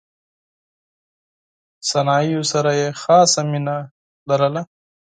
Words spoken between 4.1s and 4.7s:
درلوده.